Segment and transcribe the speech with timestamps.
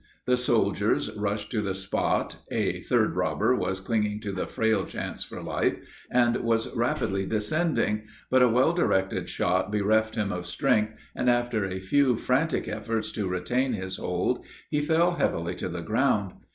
[0.25, 5.23] The soldiers rushed to the spot a third robber was clinging to the frail chance
[5.23, 5.75] for life,
[6.09, 11.65] and was rapidly descending, but a well directed shot bereft him of strength, and, after
[11.65, 16.33] a few frantic efforts to retain his hold, he fell heavily to the ground.